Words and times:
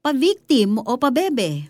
paviktim 0.00 0.80
o 0.80 0.96
pabebe. 0.96 1.68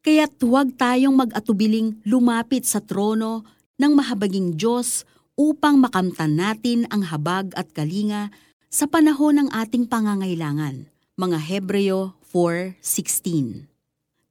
Kaya't 0.00 0.38
huwag 0.46 0.78
tayong 0.78 1.12
mag-atubiling 1.12 1.98
lumapit 2.06 2.64
sa 2.64 2.78
trono 2.78 3.42
ng 3.76 3.92
mahabaging 3.98 4.54
Diyos 4.54 5.02
upang 5.34 5.76
makamtan 5.76 6.38
natin 6.38 6.86
ang 6.88 7.04
habag 7.04 7.50
at 7.58 7.68
kalinga 7.74 8.30
sa 8.70 8.86
panahon 8.86 9.42
ng 9.42 9.48
ating 9.50 9.90
pangangailangan. 9.90 10.86
Mga 11.18 11.38
Hebreo 11.42 12.14
4.16 12.30 13.66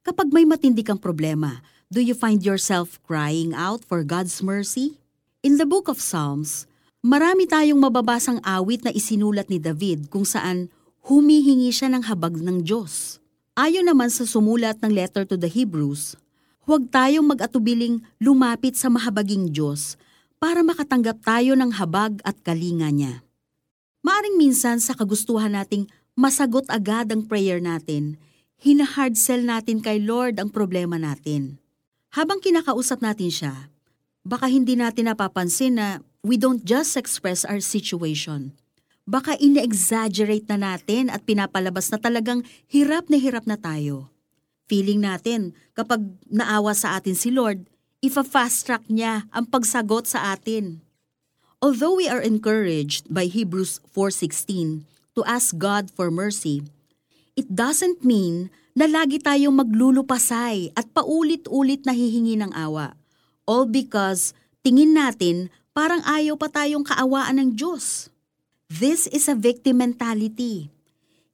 Kapag 0.00 0.32
may 0.32 0.48
matindi 0.48 0.80
kang 0.80 0.98
problema, 0.98 1.60
do 1.92 2.00
you 2.00 2.16
find 2.16 2.40
yourself 2.40 2.96
crying 3.04 3.52
out 3.52 3.84
for 3.84 4.00
God's 4.02 4.40
mercy? 4.40 4.96
In 5.44 5.60
the 5.60 5.68
book 5.68 5.86
of 5.86 6.00
Psalms, 6.00 6.64
marami 7.04 7.44
tayong 7.44 7.78
mababasang 7.78 8.40
awit 8.40 8.82
na 8.82 8.90
isinulat 8.90 9.52
ni 9.52 9.60
David 9.60 10.08
kung 10.08 10.24
saan 10.24 10.72
humihingi 11.04 11.72
siya 11.72 11.88
ng 11.92 12.04
habag 12.06 12.36
ng 12.36 12.64
Diyos. 12.64 13.18
Ayon 13.56 13.88
naman 13.88 14.08
sa 14.12 14.24
sumulat 14.24 14.80
ng 14.80 14.92
letter 14.92 15.24
to 15.24 15.36
the 15.36 15.48
Hebrews, 15.48 16.16
huwag 16.64 16.88
tayong 16.92 17.26
mag-atubiling 17.28 18.04
lumapit 18.20 18.76
sa 18.76 18.92
mahabaging 18.92 19.52
Diyos 19.52 19.96
para 20.40 20.64
makatanggap 20.64 21.20
tayo 21.20 21.52
ng 21.56 21.76
habag 21.76 22.20
at 22.24 22.38
kalinga 22.40 22.88
niya. 22.88 23.14
Maaring 24.00 24.40
minsan 24.40 24.80
sa 24.80 24.96
kagustuhan 24.96 25.52
nating 25.52 25.84
masagot 26.16 26.64
agad 26.72 27.12
ang 27.12 27.28
prayer 27.28 27.60
natin, 27.60 28.16
hinahard 28.56 29.16
sell 29.16 29.44
natin 29.44 29.84
kay 29.84 30.00
Lord 30.00 30.40
ang 30.40 30.48
problema 30.48 30.96
natin. 30.96 31.60
Habang 32.16 32.40
kinakausap 32.40 33.04
natin 33.04 33.28
siya, 33.28 33.68
baka 34.24 34.48
hindi 34.48 34.76
natin 34.76 35.12
napapansin 35.12 35.76
na 35.76 35.86
we 36.24 36.40
don't 36.40 36.64
just 36.64 36.96
express 36.96 37.44
our 37.44 37.60
situation. 37.60 38.56
Baka 39.08 39.36
ina-exaggerate 39.40 40.48
na 40.50 40.76
natin 40.76 41.08
at 41.08 41.24
pinapalabas 41.24 41.88
na 41.88 41.98
talagang 42.00 42.44
hirap 42.68 43.08
na 43.08 43.16
hirap 43.16 43.44
na 43.48 43.56
tayo. 43.56 44.12
Feeling 44.70 45.02
natin 45.02 45.56
kapag 45.74 46.04
naawa 46.30 46.76
sa 46.76 46.94
atin 46.94 47.18
si 47.18 47.34
Lord, 47.34 47.66
ifa-fast 48.00 48.64
track 48.64 48.84
niya 48.86 49.26
ang 49.34 49.50
pagsagot 49.50 50.08
sa 50.08 50.32
atin. 50.32 50.80
Although 51.60 52.00
we 52.00 52.08
are 52.08 52.24
encouraged 52.24 53.12
by 53.12 53.28
Hebrews 53.28 53.84
4.16 53.92 54.88
to 55.12 55.20
ask 55.28 55.52
God 55.60 55.92
for 55.92 56.08
mercy, 56.08 56.64
it 57.36 57.50
doesn't 57.52 58.00
mean 58.00 58.48
na 58.72 58.88
lagi 58.88 59.20
tayong 59.20 59.58
maglulupasay 59.60 60.72
at 60.72 60.86
paulit-ulit 60.94 61.84
nahihingi 61.84 62.40
ng 62.40 62.54
awa. 62.56 62.96
All 63.44 63.68
because 63.68 64.32
tingin 64.64 64.96
natin 64.96 65.52
parang 65.76 66.00
ayaw 66.06 66.38
pa 66.38 66.48
tayong 66.48 66.86
kaawaan 66.86 67.36
ng 67.42 67.50
Diyos. 67.58 68.08
This 68.70 69.10
is 69.10 69.26
a 69.26 69.34
victim 69.34 69.82
mentality. 69.82 70.70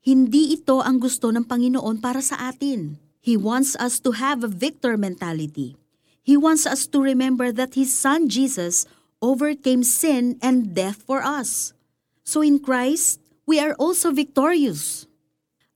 Hindi 0.00 0.56
ito 0.56 0.80
ang 0.80 0.96
gusto 0.96 1.28
ng 1.28 1.44
Panginoon 1.44 2.00
para 2.00 2.24
sa 2.24 2.48
atin. 2.48 2.96
He 3.20 3.36
wants 3.36 3.76
us 3.76 4.00
to 4.08 4.16
have 4.16 4.40
a 4.40 4.48
victor 4.48 4.96
mentality. 4.96 5.76
He 6.24 6.40
wants 6.40 6.64
us 6.64 6.88
to 6.88 6.96
remember 6.96 7.52
that 7.52 7.76
His 7.76 7.92
Son 7.92 8.32
Jesus 8.32 8.88
overcame 9.20 9.84
sin 9.84 10.40
and 10.40 10.72
death 10.72 11.04
for 11.04 11.20
us. 11.20 11.76
So 12.24 12.40
in 12.40 12.56
Christ, 12.56 13.20
we 13.44 13.60
are 13.60 13.76
also 13.76 14.16
victorious. 14.16 15.04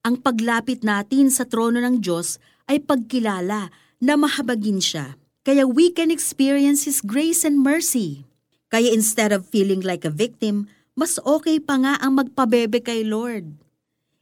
Ang 0.00 0.24
paglapit 0.24 0.80
natin 0.80 1.28
sa 1.28 1.45
trono 1.45 1.84
ng 1.84 2.00
Diyos 2.00 2.41
ay 2.72 2.80
pagkilala 2.80 3.69
na 4.00 4.17
mahabagin 4.17 4.80
siya. 4.80 5.12
Kaya 5.45 5.69
we 5.69 5.92
can 5.92 6.08
experience 6.08 6.89
His 6.89 7.05
grace 7.05 7.45
and 7.45 7.61
mercy. 7.61 8.24
Kaya 8.72 8.97
instead 8.97 9.28
of 9.28 9.45
feeling 9.45 9.84
like 9.84 10.08
a 10.08 10.14
victim, 10.14 10.72
mas 11.00 11.16
okay 11.24 11.56
pa 11.64 11.80
nga 11.80 11.96
ang 11.96 12.20
magpabebe 12.20 12.84
kay 12.84 13.08
Lord. 13.08 13.48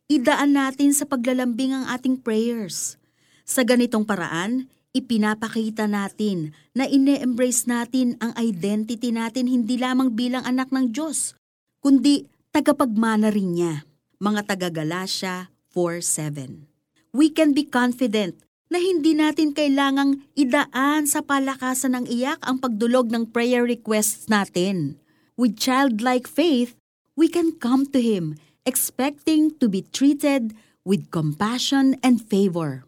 Idaan 0.07 0.55
natin 0.55 0.95
sa 0.95 1.11
paglalambing 1.11 1.75
ang 1.75 1.91
ating 1.91 2.23
prayers. 2.23 2.95
Sa 3.43 3.67
ganitong 3.67 4.07
paraan, 4.07 4.71
ipinapakita 4.95 5.91
natin 5.91 6.55
na 6.79 6.87
ine-embrace 6.87 7.67
natin 7.67 8.15
ang 8.23 8.31
identity 8.39 9.11
natin 9.11 9.51
hindi 9.51 9.75
lamang 9.75 10.15
bilang 10.15 10.47
anak 10.47 10.71
ng 10.71 10.95
Diyos, 10.95 11.35
kundi 11.83 12.31
tagapagmana 12.55 13.35
rin 13.35 13.59
niya. 13.59 13.75
Mga 14.23 14.47
taga-Galasya 14.47 15.51
4.7 15.75 16.63
We 17.11 17.35
can 17.35 17.59
be 17.59 17.67
confident 17.67 18.39
na 18.71 18.79
hindi 18.79 19.19
natin 19.19 19.51
kailangang 19.51 20.23
idaan 20.39 21.11
sa 21.11 21.27
palakasan 21.27 21.99
ng 21.99 22.07
iyak 22.07 22.39
ang 22.47 22.63
pagdulog 22.63 23.11
ng 23.11 23.27
prayer 23.35 23.67
requests 23.67 24.31
natin. 24.31 24.95
With 25.39 25.55
childlike 25.55 26.27
faith, 26.27 26.75
we 27.15 27.31
can 27.31 27.55
come 27.63 27.87
to 27.95 28.03
Him 28.03 28.43
expecting 28.67 29.55
to 29.63 29.71
be 29.71 29.87
treated 29.87 30.51
with 30.83 31.15
compassion 31.15 31.95
and 32.03 32.19
favor. 32.19 32.83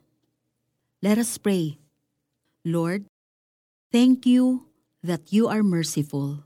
Let 0.98 1.14
us 1.14 1.38
pray. 1.38 1.78
Lord, 2.66 3.06
thank 3.94 4.26
you 4.26 4.66
that 5.06 5.30
you 5.30 5.46
are 5.46 5.62
merciful. 5.62 6.42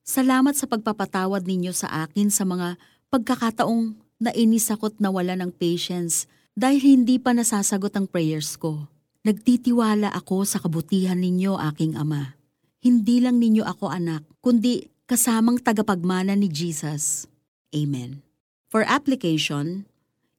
Salamat 0.00 0.56
sa 0.56 0.64
pagpapatawad 0.64 1.44
ninyo 1.44 1.76
sa 1.76 2.08
akin 2.08 2.32
sa 2.32 2.48
mga 2.48 2.80
pagkakataong 3.12 4.00
nainis 4.24 4.72
ako't 4.72 4.96
nawala 4.96 5.36
ng 5.36 5.52
patience 5.52 6.24
dahil 6.56 6.80
hindi 6.80 7.20
pa 7.20 7.36
nasasagot 7.36 7.92
ang 7.92 8.08
prayers 8.08 8.56
ko. 8.56 8.88
Nagtitiwala 9.28 10.08
ako 10.08 10.48
sa 10.48 10.56
kabutihan 10.56 11.20
ninyo, 11.20 11.60
aking 11.68 12.00
Ama. 12.00 12.32
Hindi 12.80 13.20
lang 13.20 13.44
ninyo 13.44 13.64
ako 13.68 13.92
anak, 13.92 14.24
kundi 14.40 14.93
kasamang 15.04 15.60
tagapagmana 15.60 16.32
ni 16.32 16.48
Jesus. 16.48 17.28
Amen. 17.76 18.24
For 18.72 18.88
application, 18.88 19.84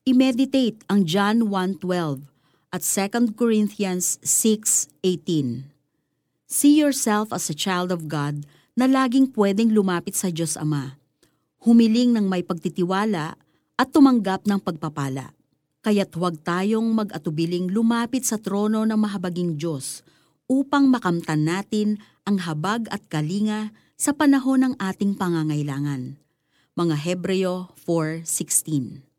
i-meditate 0.09 0.81
ang 0.89 1.05
John 1.05 1.53
1.12 1.53 2.25
at 2.73 2.81
2 2.81 3.37
Corinthians 3.37 4.17
6.18. 4.25 5.69
See 6.49 6.81
yourself 6.81 7.29
as 7.29 7.45
a 7.47 7.55
child 7.55 7.93
of 7.93 8.09
God 8.09 8.49
na 8.73 8.89
laging 8.89 9.31
pwedeng 9.37 9.69
lumapit 9.69 10.17
sa 10.17 10.33
Diyos 10.33 10.57
Ama, 10.57 10.97
humiling 11.61 12.17
ng 12.17 12.25
may 12.25 12.41
pagtitiwala 12.41 13.37
at 13.77 13.87
tumanggap 13.93 14.49
ng 14.49 14.57
pagpapala. 14.57 15.29
Kaya't 15.85 16.09
huwag 16.17 16.41
tayong 16.41 16.89
mag-atubiling 16.89 17.69
lumapit 17.69 18.25
sa 18.25 18.41
trono 18.41 18.81
ng 18.81 18.97
mahabaging 18.97 19.61
Diyos 19.61 20.01
upang 20.49 20.89
makamtan 20.89 21.45
natin 21.45 22.01
ang 22.25 22.41
habag 22.41 22.89
at 22.89 23.05
kalinga 23.05 23.69
sa 23.95 24.11
panahon 24.11 24.67
ng 24.67 24.73
ating 24.75 25.15
pangangailangan. 25.15 26.19
Mga 26.75 26.95
Hebreo 26.99 27.71
4.16 27.79 29.14